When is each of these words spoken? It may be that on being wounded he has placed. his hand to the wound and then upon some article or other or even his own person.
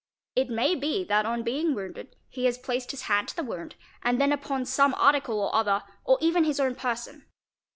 It 0.35 0.49
may 0.49 0.73
be 0.73 1.03
that 1.03 1.27
on 1.27 1.43
being 1.43 1.75
wounded 1.75 2.15
he 2.27 2.45
has 2.45 2.57
placed. 2.57 2.89
his 2.89 3.03
hand 3.03 3.27
to 3.27 3.35
the 3.35 3.43
wound 3.43 3.75
and 4.01 4.19
then 4.19 4.31
upon 4.33 4.65
some 4.65 4.95
article 4.95 5.39
or 5.39 5.53
other 5.53 5.83
or 6.03 6.17
even 6.21 6.43
his 6.43 6.59
own 6.59 6.73
person. 6.73 7.27